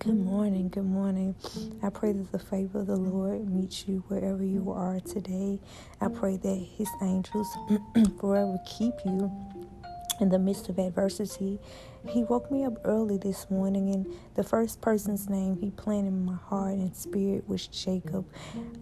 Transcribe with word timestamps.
Good 0.00 0.18
morning, 0.18 0.70
good 0.70 0.86
morning. 0.86 1.34
I 1.82 1.90
pray 1.90 2.12
that 2.12 2.32
the 2.32 2.38
favor 2.38 2.80
of 2.80 2.86
the 2.86 2.96
Lord 2.96 3.46
meets 3.50 3.86
you 3.86 4.02
wherever 4.08 4.42
you 4.42 4.72
are 4.72 4.98
today. 5.00 5.60
I 6.00 6.08
pray 6.08 6.38
that 6.38 6.66
His 6.78 6.88
angels 7.02 7.46
forever 8.20 8.56
keep 8.64 8.94
you 9.04 9.30
in 10.18 10.30
the 10.30 10.38
midst 10.38 10.70
of 10.70 10.78
adversity. 10.78 11.58
He 12.08 12.24
woke 12.24 12.50
me 12.50 12.64
up 12.64 12.78
early 12.86 13.18
this 13.18 13.50
morning, 13.50 13.90
and 13.92 14.06
the 14.36 14.42
first 14.42 14.80
person's 14.80 15.28
name 15.28 15.58
He 15.60 15.70
planted 15.70 16.08
in 16.08 16.24
my 16.24 16.36
heart 16.36 16.76
and 16.76 16.96
spirit 16.96 17.46
was 17.46 17.66
Jacob. 17.66 18.24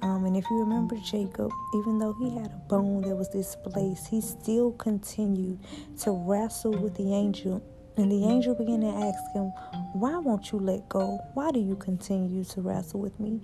Um, 0.02 0.24
and 0.24 0.36
if 0.36 0.44
you 0.48 0.60
remember 0.60 0.96
Jacob, 1.04 1.50
even 1.74 1.98
though 1.98 2.12
he 2.12 2.30
had 2.30 2.46
a 2.46 2.62
bone 2.68 3.02
that 3.02 3.16
was 3.16 3.28
displaced, 3.28 4.06
he 4.06 4.20
still 4.20 4.70
continued 4.72 5.58
to 6.02 6.12
wrestle 6.12 6.78
with 6.78 6.94
the 6.96 7.12
angel 7.12 7.60
and 7.98 8.12
the 8.12 8.16
mm-hmm. 8.16 8.30
angel 8.30 8.54
began 8.54 8.80
to 8.80 8.86
ask 8.86 9.32
him, 9.32 9.52
Why 9.92 10.16
won't 10.18 10.52
you 10.52 10.60
let 10.60 10.88
go? 10.88 11.18
Why 11.34 11.50
do 11.50 11.58
you 11.58 11.74
continue 11.74 12.44
to 12.44 12.60
wrestle 12.60 13.00
with 13.00 13.18
me? 13.18 13.40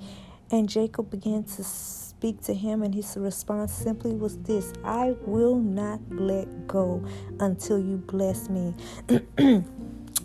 And 0.51 0.69
Jacob 0.69 1.11
began 1.11 1.43
to 1.43 1.65
speak 1.65 2.41
to 2.43 2.55
him, 2.55 2.83
and 2.83 2.95
his 2.95 3.17
response 3.17 3.73
simply 3.73 4.15
was 4.15 4.39
this 4.39 4.73
I 4.85 5.17
will 5.27 5.57
not 5.57 6.01
let 6.11 6.69
go 6.69 7.05
until 7.41 7.79
you 7.79 7.97
bless 7.97 8.49
me. 8.49 8.75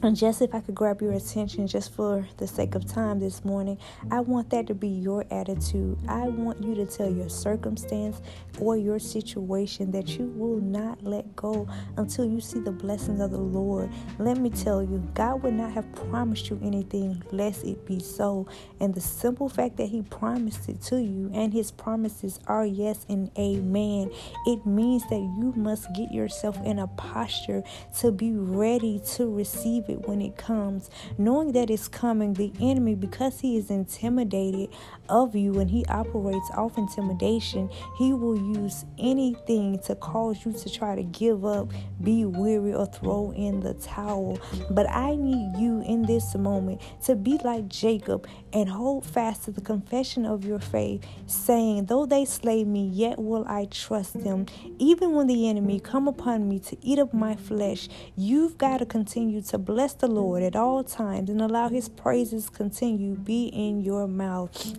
And 0.02 0.16
just 0.16 0.42
if 0.42 0.56
I 0.56 0.62
could 0.62 0.76
grab 0.76 1.02
your 1.02 1.12
attention 1.12 1.68
just 1.68 1.94
for 1.94 2.26
the 2.38 2.48
sake 2.48 2.74
of 2.74 2.86
time 2.86 3.20
this 3.20 3.44
morning, 3.44 3.78
I 4.10 4.22
want 4.22 4.50
that 4.52 4.68
to 4.68 4.74
be 4.74 4.88
your 4.88 5.26
attitude. 5.30 5.98
I 6.08 6.30
want 6.30 6.64
you 6.64 6.74
to 6.76 6.86
tell 6.86 7.12
your 7.12 7.28
circumstance 7.28 8.22
or 8.62 8.78
your 8.78 8.98
situation 8.98 9.92
that 9.92 10.18
you 10.18 10.28
will 10.38 10.62
not 10.62 11.04
let 11.04 11.36
go 11.36 11.68
until 11.98 12.24
you 12.24 12.40
see 12.40 12.62
the 12.62 12.72
blessings 12.72 13.20
of 13.20 13.32
the 13.32 13.40
Lord. 13.40 13.90
Let 14.20 14.38
me 14.38 14.50
tell 14.52 14.82
you, 14.82 15.06
God 15.16 15.44
would 15.44 15.56
not 15.56 15.74
have 15.74 15.92
promised 15.94 16.50
you 16.50 16.58
anything 16.64 17.22
lest 17.34 17.66
it 17.66 17.86
be 17.86 18.00
so. 18.00 18.48
And 18.80 18.96
the 18.96 19.02
simple 19.02 19.50
fact 19.50 19.76
that 19.78 19.90
He 19.90 20.02
promised 20.04 20.70
it 20.70 20.82
to 20.84 21.02
you 21.02 21.30
and 21.34 21.52
His 21.52 21.72
promises 21.72 22.40
are 22.48 22.66
yes 22.66 23.06
and 23.10 23.30
amen, 23.38 24.12
it 24.46 24.66
means 24.66 25.04
that 25.10 25.20
you 25.20 25.54
must 25.58 25.94
get 25.94 26.10
yourself 26.14 26.58
in 26.64 26.80
a 26.80 26.88
posture 26.88 27.64
to 28.00 28.12
be 28.14 28.32
ready 28.32 29.02
to 29.16 29.30
receive 29.30 29.89
it 29.90 30.08
when 30.08 30.22
it 30.22 30.38
comes, 30.38 30.90
knowing 31.18 31.52
that 31.54 31.70
it's 31.70 31.88
coming. 31.88 32.34
The 32.34 32.54
enemy, 32.62 32.96
because 32.96 33.40
he 33.40 33.58
is 33.58 33.70
intimidated 33.70 34.70
of 35.10 35.36
you 35.36 35.60
and 35.60 35.70
he 35.70 35.86
operates 35.86 36.50
off 36.56 36.78
intimidation, 36.78 37.70
he 37.98 38.14
will 38.14 38.38
use 38.38 38.86
anything 38.98 39.80
to 39.80 39.96
cause 39.96 40.46
you 40.46 40.54
to 40.54 40.70
try 40.70 40.96
to 40.96 41.04
give 41.04 41.46
up, 41.46 41.72
be 42.02 42.26
weary, 42.26 42.74
or 42.74 42.86
throw 42.86 43.32
in 43.32 43.60
the 43.60 43.74
towel. 43.76 44.40
But 44.70 44.90
I 44.90 45.16
need 45.16 45.58
you 45.58 45.82
in 45.86 46.04
this 46.04 46.36
moment 46.36 46.82
to 47.06 47.16
be 47.16 47.40
like 47.44 47.68
Jacob 47.68 48.28
and 48.54 48.70
hold 48.70 49.06
fast 49.06 49.46
to 49.46 49.52
the 49.52 49.62
confession 49.62 50.26
of 50.26 50.46
your 50.46 50.60
faith, 50.60 51.06
saying, 51.26 51.86
Though 51.86 52.06
they 52.06 52.26
slay 52.26 52.64
me, 52.64 52.88
yet 52.88 53.20
will 53.20 53.46
I 53.48 53.66
trust 53.66 54.24
them. 54.24 54.46
Even 54.78 55.14
when 55.14 55.28
the 55.28 55.50
enemy 55.50 55.80
come 55.80 56.08
upon 56.08 56.48
me 56.48 56.60
to 56.60 56.78
eat 56.86 57.00
up 57.00 57.14
my 57.14 57.36
flesh, 57.36 57.88
you've 58.16 58.58
got 58.58 58.78
to 58.78 58.86
continue 58.86 59.42
to 59.42 59.58
bless 59.58 59.79
Bless 59.80 59.94
the 59.94 60.10
Lord 60.10 60.44
at 60.44 60.58
all 60.58 60.84
times 60.84 61.30
and 61.30 61.42
allow 61.42 61.70
his 61.70 61.88
praises 61.88 62.50
continue 62.50 63.16
be 63.16 63.46
in 63.46 63.80
your 63.80 64.10
mouth. 64.10 64.78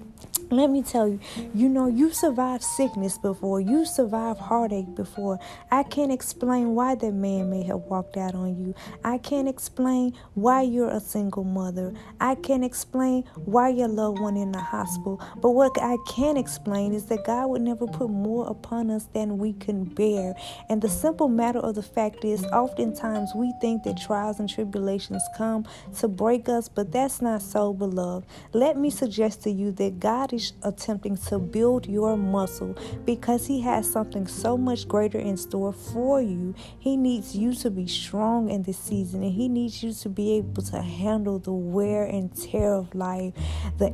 Let 0.51 0.69
me 0.69 0.83
tell 0.83 1.07
you, 1.07 1.21
you 1.55 1.69
know, 1.69 1.87
you 1.87 2.13
survived 2.13 2.65
sickness 2.65 3.17
before, 3.17 3.61
you 3.61 3.87
survived 3.87 4.41
heartache 4.41 4.97
before. 4.97 5.39
I 5.71 5.85
can't 5.85 6.11
explain 6.11 6.75
why 6.75 6.97
that 6.97 7.13
man 7.13 7.51
may 7.51 7.63
have 7.63 7.83
walked 7.83 8.17
out 8.17 8.35
on 8.35 8.59
you. 8.59 8.75
I 9.05 9.19
can't 9.19 9.47
explain 9.47 10.13
why 10.35 10.63
you're 10.63 10.91
a 10.91 10.99
single 10.99 11.45
mother. 11.45 11.95
I 12.21 12.35
can't 12.35 12.65
explain 12.65 13.23
why 13.37 13.69
your 13.69 13.87
loved 13.87 14.19
one 14.19 14.37
in 14.37 14.51
the 14.51 14.61
hospital. 14.61 15.23
But 15.41 15.53
what 15.53 15.81
I 15.81 15.97
can 16.09 16.37
explain 16.37 16.95
is 16.95 17.07
that 17.07 17.25
God 17.25 17.47
would 17.51 17.63
never 17.63 17.87
put 17.87 18.11
more 18.11 18.49
upon 18.49 18.91
us 18.91 19.05
than 19.15 19.39
we 19.39 19.53
can 19.53 19.85
bear. 19.85 20.35
And 20.69 20.83
the 20.83 20.89
simple 20.89 21.29
matter 21.29 21.61
of 21.61 21.77
the 21.77 21.83
fact 21.85 22.25
is, 22.25 22.45
oftentimes 22.47 23.31
we 23.37 23.55
think 23.61 23.85
that 23.85 23.99
trials 23.99 24.41
and 24.41 24.49
tribulations 24.49 24.90
come 25.37 25.67
to 25.99 26.09
break 26.09 26.49
us, 26.49 26.69
but 26.69 26.93
that's 26.93 27.21
not 27.23 27.43
so, 27.43 27.73
beloved. 27.73 28.27
Let 28.53 28.77
me 28.77 28.91
suggest 28.91 29.43
to 29.43 29.51
you 29.51 29.73
that 29.73 30.01
God 30.01 30.33
is 30.33 30.53
attempting 30.63 31.17
to 31.29 31.39
build 31.39 31.87
your 31.87 32.17
muscle 32.17 32.77
because 33.05 33.47
He 33.47 33.61
has 33.63 33.91
something 33.91 34.27
so 34.27 34.57
much 34.57 34.89
greater 34.89 35.19
in 35.19 35.37
store 35.37 35.73
for 35.73 36.21
you. 36.21 36.55
He 36.79 36.97
needs 36.97 37.37
you 37.37 37.55
to 37.55 37.71
be 37.71 37.87
strong 37.87 38.51
in 38.51 38.63
this 38.63 38.79
season 38.79 39.23
and 39.23 39.33
He 39.33 39.49
needs 39.49 39.83
you 39.83 39.93
to 39.93 40.09
be 40.09 40.33
able 40.33 40.63
to 40.63 40.83
handle 40.83 41.39
the 41.39 41.53
wear 41.53 42.05
and 42.05 42.35
tear 42.35 42.75
of 42.75 42.95
life, 42.95 43.35
the 43.79 43.93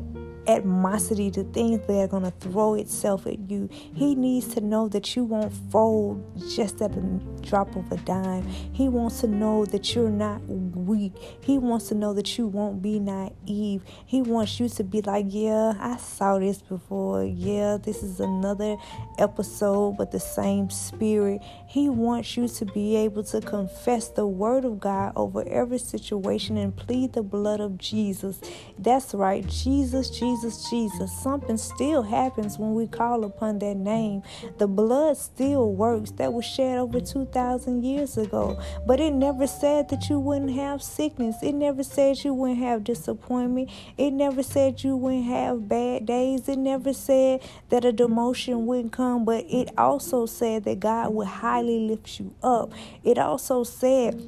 animosity, 0.49 1.31
the 1.31 1.45
things 1.45 1.81
that 1.87 1.93
are 1.93 2.09
going 2.09 2.23
to 2.23 2.31
throw 2.31 2.75
itself 2.75 3.27
at 3.27 3.51
you. 3.51 3.69
He 3.71 4.15
needs 4.15 4.47
to 4.55 4.61
know 4.61 4.89
that 4.89 5.17
you 5.17 5.25
won't 5.25 5.53
fold 5.71 6.23
just 6.55 6.81
at 6.81 6.97
a 6.97 7.01
drop 7.41 7.75
of 7.77 7.91
a 7.93 7.97
dime. 7.99 8.47
He 8.73 8.89
wants 8.89 9.21
to 9.21 9.27
know 9.27 9.65
that 9.67 9.95
you're 9.95 10.11
not 10.11 10.41
weak. 10.87 11.13
He 11.41 11.59
wants 11.59 11.89
to 11.89 11.95
know 11.95 12.13
that 12.15 12.39
you 12.39 12.47
won't 12.47 12.83
be 12.83 12.99
naive. 12.99 13.83
He 14.05 14.23
wants 14.23 14.61
you 14.61 14.69
to 14.69 14.85
be 14.85 15.03
like, 15.03 15.27
yeah, 15.29 15.75
I 15.79 15.97
saw 15.97 16.39
this 16.39 16.63
before. 16.63 17.25
Yeah, 17.25 17.77
this 17.77 18.03
is 18.03 18.21
another 18.21 18.77
episode, 19.19 19.97
but 19.97 20.11
the 20.11 20.21
same 20.21 20.71
spirit. 20.71 21.43
He 21.69 21.89
wants 21.89 22.37
you 22.37 22.49
to 22.49 22.65
be 22.67 22.97
able 22.97 23.25
to 23.25 23.41
confess 23.41 24.09
the 24.09 24.27
word 24.27 24.65
of 24.65 24.81
God 24.81 25.13
over 25.17 25.47
every 25.49 25.79
situation 25.79 26.57
and 26.57 26.75
plead 26.75 27.13
the 27.13 27.23
blood 27.23 27.61
of 27.61 27.79
Jesus. 27.79 28.41
That's 28.79 29.15
right, 29.15 29.47
Jesus, 29.47 30.11
Jesus. 30.11 30.69
Jesus, 30.71 31.13
something 31.23 31.57
still 31.57 32.03
happens 32.03 32.59
when 32.59 32.75
we 32.75 32.87
call 32.87 33.25
upon 33.25 33.59
that 33.61 33.77
name. 33.77 34.23
The 34.59 34.67
blood 34.67 35.17
still 35.17 35.73
works 35.73 36.11
that 36.13 36.33
was 36.33 36.45
shed 36.45 36.79
over 36.79 37.01
2,000 37.01 37.85
years 37.85 38.17
ago. 38.17 38.61
But 38.87 39.01
it 39.01 39.13
never 39.13 39.47
said 39.47 39.89
that 39.89 40.09
you 40.09 40.19
wouldn't 40.21 40.53
have 40.53 40.76
sickness. 40.83 41.37
It 41.43 41.53
never 41.53 41.83
said 41.83 42.25
you 42.25 42.35
wouldn't 42.35 42.61
have 42.61 42.85
disappointment. 42.85 43.71
It 43.97 44.13
never 44.13 44.43
said 44.43 44.83
you 44.85 44.97
wouldn't 44.97 45.27
have 45.27 45.69
bad 45.69 46.07
days. 46.07 46.49
It 46.49 46.59
never 46.59 46.93
said 46.93 47.43
that 47.69 47.85
a 47.85 47.93
demotion 47.93 48.65
wouldn't 48.65 48.93
come. 48.93 49.25
But 49.25 49.45
it 49.49 49.71
also 49.79 50.27
said 50.27 50.65
that 50.65 50.81
God 50.81 51.15
would 51.15 51.27
highly 51.27 51.81
lift 51.81 52.21
you 52.21 52.35
up. 52.43 52.73
It 53.05 53.19
also 53.19 53.65
said 53.65 54.21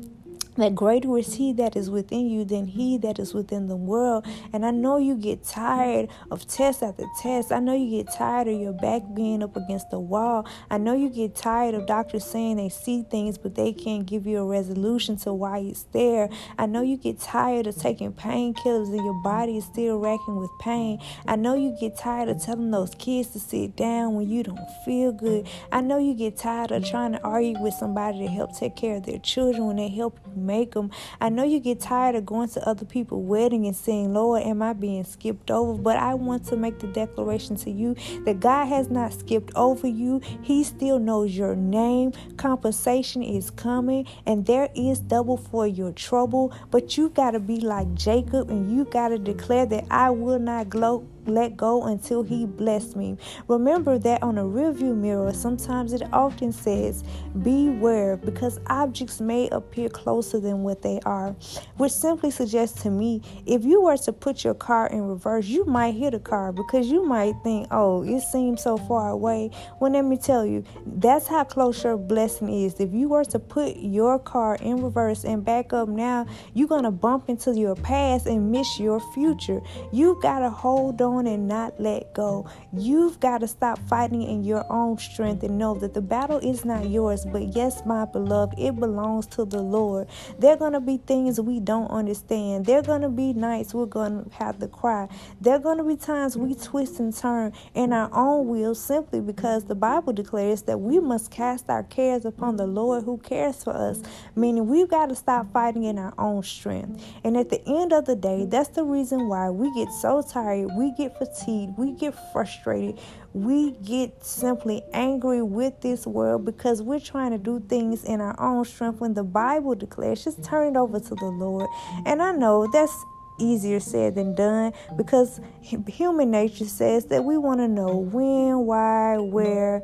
that 0.58 0.74
greater 0.74 1.16
is 1.16 1.34
he 1.34 1.52
that 1.52 1.76
is 1.76 1.88
within 1.88 2.28
you 2.28 2.44
than 2.44 2.66
he 2.66 2.98
that 2.98 3.18
is 3.18 3.32
within 3.32 3.68
the 3.68 3.76
world. 3.76 4.26
And 4.52 4.66
I 4.66 4.70
know 4.70 4.98
you 4.98 5.16
get 5.16 5.44
tired 5.44 6.08
of 6.30 6.46
test 6.46 6.82
after 6.82 7.04
test. 7.22 7.52
I 7.52 7.60
know 7.60 7.74
you 7.74 8.02
get 8.02 8.12
tired 8.12 8.48
of 8.48 8.60
your 8.60 8.72
back 8.72 9.02
being 9.14 9.42
up 9.42 9.56
against 9.56 9.90
the 9.90 10.00
wall. 10.00 10.46
I 10.70 10.78
know 10.78 10.94
you 10.94 11.10
get 11.10 11.36
tired 11.36 11.74
of 11.74 11.86
doctors 11.86 12.24
saying 12.24 12.56
they 12.56 12.68
see 12.68 13.04
things, 13.04 13.38
but 13.38 13.54
they 13.54 13.72
can't 13.72 14.04
give 14.04 14.26
you 14.26 14.38
a 14.38 14.44
resolution 14.44 15.16
to 15.18 15.32
why 15.32 15.58
it's 15.58 15.84
there. 15.92 16.28
I 16.58 16.66
know 16.66 16.82
you 16.82 16.96
get 16.96 17.20
tired 17.20 17.66
of 17.68 17.76
taking 17.76 18.12
painkillers 18.12 18.88
and 18.88 19.04
your 19.04 19.22
body 19.22 19.58
is 19.58 19.64
still 19.64 19.98
racking 19.98 20.36
with 20.36 20.50
pain. 20.60 20.98
I 21.26 21.36
know 21.36 21.54
you 21.54 21.76
get 21.80 21.96
tired 21.96 22.28
of 22.28 22.42
telling 22.42 22.70
those 22.70 22.94
kids 22.96 23.28
to 23.30 23.38
sit 23.38 23.76
down 23.76 24.14
when 24.14 24.28
you 24.28 24.42
don't 24.42 24.58
feel 24.84 25.12
good. 25.12 25.46
I 25.70 25.80
know 25.80 25.98
you 25.98 26.14
get 26.14 26.36
tired 26.36 26.72
of 26.72 26.84
trying 26.84 27.12
to 27.12 27.22
argue 27.22 27.60
with 27.60 27.74
somebody 27.74 28.18
to 28.18 28.26
help 28.26 28.58
take 28.58 28.74
care 28.74 28.96
of 28.96 29.06
their 29.06 29.18
children 29.20 29.66
when 29.66 29.76
they 29.76 29.88
help 29.88 30.18
you 30.34 30.47
make 30.48 30.72
them. 30.72 30.90
I 31.20 31.28
know 31.28 31.44
you 31.44 31.60
get 31.60 31.78
tired 31.78 32.16
of 32.16 32.26
going 32.26 32.48
to 32.50 32.68
other 32.68 32.84
people's 32.84 33.24
wedding 33.24 33.66
and 33.66 33.76
saying, 33.76 34.14
Lord, 34.14 34.42
am 34.42 34.62
I 34.62 34.72
being 34.72 35.04
skipped 35.04 35.50
over? 35.50 35.80
But 35.80 35.96
I 35.98 36.14
want 36.14 36.46
to 36.46 36.56
make 36.56 36.80
the 36.80 36.88
declaration 36.88 37.54
to 37.56 37.70
you 37.70 37.94
that 38.24 38.40
God 38.40 38.66
has 38.66 38.88
not 38.88 39.12
skipped 39.12 39.52
over 39.54 39.86
you. 39.86 40.20
He 40.42 40.64
still 40.64 40.98
knows 40.98 41.36
your 41.36 41.54
name. 41.54 42.12
Compensation 42.36 43.22
is 43.22 43.50
coming, 43.50 44.06
and 44.26 44.46
there 44.46 44.70
is 44.74 45.00
double 45.00 45.36
for 45.36 45.66
your 45.66 45.92
trouble. 45.92 46.52
But 46.70 46.96
you 46.96 47.10
got 47.10 47.32
to 47.32 47.40
be 47.40 47.60
like 47.60 47.92
Jacob, 47.94 48.50
and 48.50 48.74
you 48.74 48.86
got 48.86 49.08
to 49.08 49.18
declare 49.18 49.66
that 49.66 49.84
I 49.90 50.10
will 50.10 50.38
not 50.38 50.70
gloat 50.70 51.06
let 51.28 51.56
go 51.56 51.84
until 51.84 52.22
he 52.22 52.44
mm-hmm. 52.44 52.56
bless 52.56 52.96
me. 52.96 53.16
Remember 53.46 53.98
that 53.98 54.22
on 54.22 54.38
a 54.38 54.42
rearview 54.42 54.96
mirror, 54.96 55.32
sometimes 55.32 55.92
it 55.92 56.02
often 56.12 56.52
says, 56.52 57.04
Beware, 57.42 58.16
because 58.16 58.58
objects 58.66 59.20
may 59.20 59.48
appear 59.50 59.88
closer 59.88 60.40
than 60.40 60.62
what 60.62 60.82
they 60.82 61.00
are. 61.04 61.36
Which 61.76 61.92
simply 61.92 62.30
suggests 62.30 62.82
to 62.82 62.90
me 62.90 63.22
if 63.46 63.64
you 63.64 63.82
were 63.82 63.96
to 63.98 64.12
put 64.12 64.44
your 64.44 64.54
car 64.54 64.88
in 64.88 65.02
reverse, 65.08 65.46
you 65.46 65.64
might 65.64 65.94
hit 65.94 66.14
a 66.14 66.18
car 66.18 66.52
because 66.52 66.88
you 66.88 67.04
might 67.04 67.34
think, 67.44 67.68
Oh, 67.70 68.02
it 68.02 68.20
seems 68.22 68.62
so 68.62 68.76
far 68.76 69.10
away. 69.10 69.50
Well, 69.80 69.92
let 69.92 70.04
me 70.04 70.16
tell 70.16 70.44
you, 70.44 70.64
that's 70.86 71.26
how 71.26 71.44
close 71.44 71.82
your 71.84 71.96
blessing 71.96 72.48
is. 72.48 72.80
If 72.80 72.92
you 72.92 73.08
were 73.08 73.24
to 73.26 73.38
put 73.38 73.76
your 73.76 74.18
car 74.18 74.56
in 74.56 74.82
reverse 74.82 75.24
and 75.24 75.44
back 75.44 75.72
up 75.72 75.88
now, 75.88 76.26
you're 76.54 76.68
going 76.68 76.84
to 76.84 76.90
bump 76.90 77.28
into 77.28 77.52
your 77.52 77.74
past 77.74 78.26
and 78.26 78.50
miss 78.50 78.78
your 78.78 79.00
future. 79.12 79.60
You 79.92 80.18
got 80.22 80.40
to 80.40 80.50
hold 80.50 81.00
on 81.00 81.17
on 81.18 81.26
and 81.26 81.48
not 81.48 81.78
let 81.80 82.14
go. 82.14 82.48
You've 82.72 83.20
got 83.20 83.38
to 83.38 83.48
stop 83.48 83.78
fighting 83.88 84.22
in 84.22 84.44
your 84.44 84.64
own 84.72 84.98
strength 84.98 85.42
and 85.42 85.58
know 85.58 85.74
that 85.74 85.94
the 85.94 86.00
battle 86.00 86.38
is 86.38 86.64
not 86.64 86.88
yours, 86.88 87.26
but 87.26 87.54
yes, 87.54 87.84
my 87.84 88.04
beloved, 88.04 88.58
it 88.58 88.78
belongs 88.78 89.26
to 89.28 89.44
the 89.44 89.60
Lord. 89.60 90.08
There 90.38 90.52
are 90.52 90.56
going 90.56 90.72
to 90.72 90.80
be 90.80 90.98
things 90.98 91.40
we 91.40 91.60
don't 91.60 91.90
understand. 91.90 92.66
There 92.66 92.78
are 92.78 92.82
going 92.82 93.02
to 93.02 93.08
be 93.08 93.32
nights 93.32 93.74
we're 93.74 93.86
going 93.86 94.24
to 94.24 94.30
have 94.34 94.58
to 94.60 94.68
cry. 94.68 95.08
There 95.40 95.54
are 95.54 95.58
going 95.58 95.78
to 95.78 95.84
be 95.84 95.96
times 95.96 96.36
we 96.36 96.54
twist 96.54 97.00
and 97.00 97.14
turn 97.14 97.52
in 97.74 97.92
our 97.92 98.10
own 98.12 98.46
will 98.48 98.74
simply 98.74 99.20
because 99.20 99.64
the 99.64 99.74
Bible 99.74 100.12
declares 100.12 100.62
that 100.62 100.78
we 100.78 101.00
must 101.00 101.30
cast 101.30 101.68
our 101.68 101.82
cares 101.82 102.24
upon 102.24 102.56
the 102.56 102.66
Lord 102.66 103.04
who 103.04 103.18
cares 103.18 103.64
for 103.64 103.74
us, 103.74 104.00
meaning 104.36 104.66
we've 104.68 104.88
got 104.88 105.08
to 105.08 105.14
stop 105.14 105.52
fighting 105.52 105.84
in 105.84 105.98
our 105.98 106.14
own 106.18 106.42
strength. 106.42 107.04
And 107.24 107.36
at 107.36 107.50
the 107.50 107.62
end 107.66 107.92
of 107.92 108.06
the 108.06 108.16
day, 108.16 108.46
that's 108.46 108.70
the 108.70 108.84
reason 108.84 109.28
why 109.28 109.50
we 109.50 109.72
get 109.74 109.92
so 109.92 110.22
tired, 110.22 110.70
we 110.76 110.92
get 110.98 111.16
fatigued, 111.16 111.78
we 111.78 111.92
get 111.92 112.14
frustrated, 112.32 112.98
we 113.32 113.70
get 113.70 114.22
simply 114.24 114.82
angry 114.92 115.42
with 115.42 115.80
this 115.80 116.06
world 116.06 116.44
because 116.44 116.82
we're 116.82 117.00
trying 117.00 117.30
to 117.30 117.38
do 117.38 117.60
things 117.68 118.04
in 118.04 118.20
our 118.20 118.38
own 118.40 118.64
strength 118.64 119.00
when 119.00 119.14
the 119.14 119.22
Bible 119.22 119.74
declares 119.74 120.24
just 120.24 120.42
turn 120.42 120.74
it 120.74 120.78
over 120.78 120.98
to 120.98 121.14
the 121.14 121.24
Lord. 121.24 121.68
And 122.04 122.20
I 122.20 122.32
know 122.32 122.68
that's 122.72 122.92
easier 123.38 123.78
said 123.78 124.16
than 124.16 124.34
done 124.34 124.72
because 124.96 125.40
human 125.62 126.30
nature 126.32 126.64
says 126.64 127.06
that 127.06 127.24
we 127.24 127.38
want 127.38 127.60
to 127.60 127.68
know 127.68 127.96
when, 127.96 128.66
why, 128.66 129.16
where, 129.18 129.82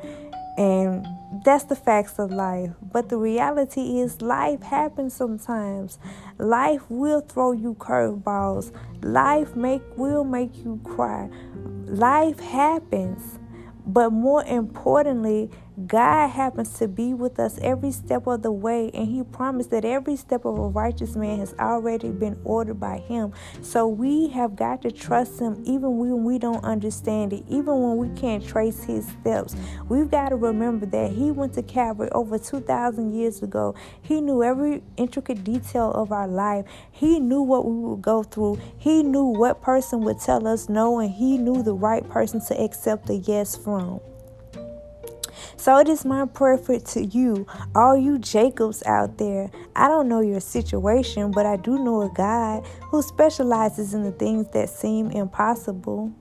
and 0.57 1.07
that's 1.45 1.65
the 1.65 1.77
facts 1.77 2.19
of 2.19 2.31
life. 2.31 2.71
But 2.81 3.09
the 3.09 3.17
reality 3.17 3.99
is, 4.01 4.23
life 4.23 4.63
happens 4.63 5.15
sometimes. 5.15 5.99
Life 6.39 6.83
will 6.89 7.21
throw 7.21 7.53
you 7.53 7.75
curveballs. 7.75 8.73
Life 9.03 9.57
make 9.57 9.83
will 9.97 10.25
make 10.25 10.57
you 10.65 10.81
cry. 10.85 11.29
Life 11.87 12.39
happens. 12.39 13.39
But 13.87 14.11
more 14.11 14.45
importantly, 14.45 15.51
God 15.89 16.29
happens 16.29 16.79
to 16.79 16.87
be 16.87 17.15
with 17.15 17.41
us 17.41 17.59
every 17.61 17.91
step 17.91 18.29
of 18.29 18.43
the 18.43 18.53
way, 18.53 18.93
and 18.95 19.09
He 19.09 19.25
promised 19.25 19.71
that 19.71 19.85
every 19.85 20.15
step 20.15 20.45
of 20.45 20.57
a 20.57 20.69
righteous 20.69 21.17
man 21.17 21.41
has 21.41 21.53
already 21.59 22.11
been 22.11 22.41
ordered 22.45 22.79
by 22.79 22.99
Him. 22.99 23.33
So 23.61 23.89
we 23.89 24.29
have 24.29 24.55
got 24.55 24.83
to 24.83 24.93
trust 24.93 25.41
Him 25.41 25.61
even 25.67 25.99
when 25.99 26.23
we 26.23 26.39
don't 26.39 26.63
understand 26.63 27.33
it, 27.33 27.43
even 27.49 27.83
when 27.83 27.97
we 27.97 28.09
can't 28.21 28.47
trace 28.47 28.85
His 28.85 29.09
steps. 29.21 29.57
We've 29.89 30.09
got 30.09 30.29
to 30.29 30.37
remember 30.37 30.87
that 30.87 31.11
He 31.11 31.33
went 31.33 31.55
to 31.55 31.63
Calvary 31.63 32.09
over 32.13 32.39
2,000 32.39 33.13
years 33.13 33.43
ago. 33.43 33.75
He 34.01 34.21
knew 34.21 34.45
every 34.45 34.81
intricate 34.97 35.43
detail 35.43 35.91
of 35.91 36.13
our 36.13 36.29
life, 36.29 36.67
He 36.93 37.19
knew 37.19 37.43
what 37.43 37.67
we 37.67 37.75
would 37.75 38.01
go 38.01 38.23
through, 38.23 38.61
He 38.79 39.03
knew 39.03 39.25
what 39.25 39.61
person 39.61 40.03
would 40.03 40.21
tell 40.21 40.47
us 40.47 40.69
no, 40.69 41.01
and 41.01 41.11
He 41.11 41.37
knew 41.37 41.65
the 41.65 41.75
right 41.75 42.09
person 42.09 42.41
to 42.47 42.63
accept 42.63 43.11
a 43.11 43.15
yes 43.17 43.57
from. 43.57 43.99
So 45.57 45.79
it 45.79 45.89
is 45.89 46.05
my 46.05 46.27
prayer 46.27 46.59
for 46.59 46.79
to 46.79 47.05
you, 47.05 47.47
all 47.75 47.97
you 47.97 48.19
Jacobs 48.19 48.83
out 48.85 49.19
there. 49.19 49.51
I 49.75 49.89
don't 49.89 50.09
know 50.09 50.21
your 50.21 50.41
situation, 50.41 51.31
but 51.31 51.47
I 51.47 51.57
do 51.57 51.79
know 51.79 52.03
a 52.03 52.11
God 52.11 52.67
who 52.83 53.03
specializes 53.03 53.95
in 53.95 54.03
the 54.03 54.13
things 54.13 54.49
that 54.53 54.69
seem 54.69 55.11
impossible. 55.11 56.13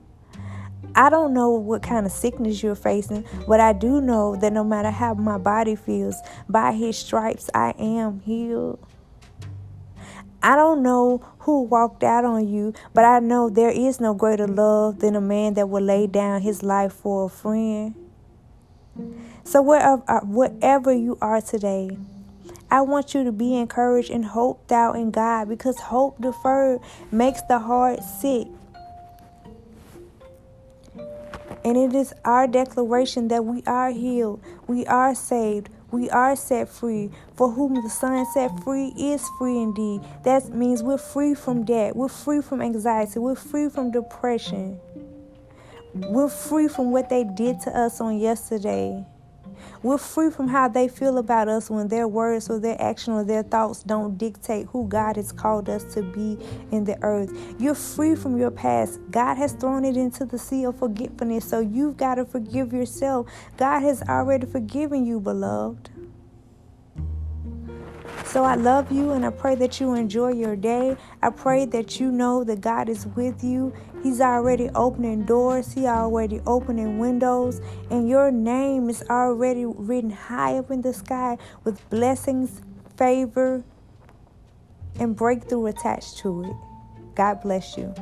I 0.96 1.10
don't 1.10 1.34
know 1.34 1.50
what 1.50 1.82
kind 1.82 2.06
of 2.06 2.12
sickness 2.12 2.62
you're 2.62 2.76
facing, 2.76 3.24
but 3.48 3.58
I 3.58 3.72
do 3.72 4.00
know 4.00 4.36
that 4.36 4.52
no 4.52 4.62
matter 4.62 4.90
how 4.90 5.14
my 5.14 5.38
body 5.38 5.74
feels, 5.74 6.16
by 6.48 6.72
his 6.72 6.96
stripes 6.96 7.50
I 7.52 7.74
am 7.78 8.20
healed. 8.20 8.78
I 10.40 10.56
don't 10.56 10.82
know 10.82 11.24
who 11.38 11.62
walked 11.62 12.04
out 12.04 12.24
on 12.24 12.46
you, 12.46 12.74
but 12.92 13.04
I 13.04 13.18
know 13.18 13.48
there 13.48 13.70
is 13.70 13.98
no 13.98 14.12
greater 14.12 14.46
love 14.46 15.00
than 15.00 15.16
a 15.16 15.20
man 15.20 15.54
that 15.54 15.70
will 15.70 15.82
lay 15.82 16.06
down 16.06 16.42
his 16.42 16.62
life 16.62 16.92
for 16.92 17.24
a 17.24 17.28
friend. 17.30 17.94
So, 19.44 19.62
wherever, 19.62 20.02
uh, 20.08 20.92
you 20.92 21.18
are 21.20 21.40
today, 21.40 21.96
I 22.70 22.80
want 22.80 23.14
you 23.14 23.24
to 23.24 23.32
be 23.32 23.56
encouraged 23.56 24.10
and 24.10 24.24
hope 24.24 24.66
thou 24.68 24.92
in 24.92 25.10
God 25.10 25.48
because 25.48 25.78
hope 25.78 26.20
deferred 26.20 26.80
makes 27.12 27.42
the 27.42 27.58
heart 27.58 28.02
sick. 28.02 28.48
And 31.64 31.78
it 31.78 31.94
is 31.94 32.12
our 32.24 32.46
declaration 32.46 33.28
that 33.28 33.44
we 33.44 33.62
are 33.66 33.90
healed, 33.90 34.42
we 34.66 34.84
are 34.86 35.14
saved, 35.14 35.70
we 35.90 36.10
are 36.10 36.36
set 36.36 36.68
free. 36.68 37.10
For 37.36 37.50
whom 37.50 37.74
the 37.74 37.88
Son 37.88 38.26
set 38.34 38.50
free 38.64 38.88
is 38.98 39.26
free 39.38 39.58
indeed. 39.58 40.02
That 40.24 40.50
means 40.50 40.82
we're 40.82 40.98
free 40.98 41.34
from 41.34 41.64
debt, 41.64 41.96
we're 41.96 42.08
free 42.08 42.42
from 42.42 42.60
anxiety, 42.60 43.18
we're 43.18 43.34
free 43.34 43.68
from 43.68 43.92
depression, 43.92 44.78
we're 45.94 46.28
free 46.28 46.66
from 46.66 46.90
what 46.90 47.08
they 47.08 47.22
did 47.22 47.60
to 47.60 47.76
us 47.76 48.00
on 48.00 48.18
yesterday. 48.18 49.04
We're 49.82 49.98
free 49.98 50.30
from 50.30 50.48
how 50.48 50.68
they 50.68 50.88
feel 50.88 51.18
about 51.18 51.48
us 51.48 51.70
when 51.70 51.88
their 51.88 52.08
words 52.08 52.50
or 52.50 52.58
their 52.58 52.80
action 52.80 53.12
or 53.12 53.22
their 53.22 53.42
thoughts 53.44 53.82
don't 53.82 54.18
dictate 54.18 54.66
who 54.68 54.88
God 54.88 55.16
has 55.16 55.30
called 55.30 55.68
us 55.68 55.84
to 55.94 56.02
be 56.02 56.38
in 56.72 56.84
the 56.84 56.98
earth. 57.02 57.32
You're 57.60 57.74
free 57.74 58.16
from 58.16 58.36
your 58.36 58.50
past. 58.50 58.98
God 59.10 59.36
has 59.36 59.52
thrown 59.52 59.84
it 59.84 59.96
into 59.96 60.24
the 60.24 60.38
sea 60.38 60.64
of 60.64 60.78
forgetfulness, 60.78 61.48
so 61.48 61.60
you've 61.60 61.96
got 61.96 62.16
to 62.16 62.24
forgive 62.24 62.72
yourself. 62.72 63.28
God 63.56 63.80
has 63.82 64.02
already 64.02 64.46
forgiven 64.46 65.06
you, 65.06 65.20
beloved. 65.20 65.90
So 68.34 68.42
I 68.42 68.56
love 68.56 68.90
you 68.90 69.12
and 69.12 69.24
I 69.24 69.30
pray 69.30 69.54
that 69.54 69.78
you 69.78 69.94
enjoy 69.94 70.32
your 70.32 70.56
day. 70.56 70.96
I 71.22 71.30
pray 71.30 71.66
that 71.66 72.00
you 72.00 72.10
know 72.10 72.42
that 72.42 72.62
God 72.62 72.88
is 72.88 73.06
with 73.06 73.44
you. 73.44 73.72
He's 74.02 74.20
already 74.20 74.68
opening 74.74 75.22
doors, 75.22 75.72
He 75.72 75.86
already 75.86 76.40
opening 76.44 76.98
windows, 76.98 77.60
and 77.92 78.08
your 78.08 78.32
name 78.32 78.90
is 78.90 79.04
already 79.08 79.64
written 79.66 80.10
high 80.10 80.58
up 80.58 80.72
in 80.72 80.82
the 80.82 80.92
sky 80.92 81.38
with 81.62 81.88
blessings, 81.90 82.60
favor, 82.96 83.62
and 84.98 85.14
breakthrough 85.14 85.66
attached 85.66 86.18
to 86.18 86.42
it. 86.42 86.56
God 87.14 87.40
bless 87.40 87.78
you. 87.78 87.94